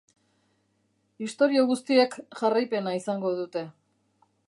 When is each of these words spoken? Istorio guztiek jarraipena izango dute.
Istorio 1.27 1.67
guztiek 1.73 2.19
jarraipena 2.43 2.97
izango 3.01 3.39
dute. 3.43 3.67